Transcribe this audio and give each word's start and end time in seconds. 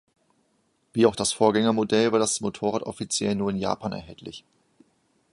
Wie 0.93 1.05
auch 1.05 1.15
das 1.15 1.31
Vorgängermodell 1.31 2.11
war 2.11 2.17
das 2.17 2.41
Motorrad 2.41 2.81
offiziell 2.81 3.35
nur 3.35 3.51
in 3.51 3.57
Japan 3.57 3.91
erhältlich. 3.91 4.43